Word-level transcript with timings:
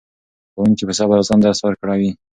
ښوونکي 0.53 0.83
په 0.87 0.93
صبر 0.99 1.15
او 1.17 1.25
زغم 1.27 1.39
درس 1.43 1.59
ورکوي. 1.63 2.11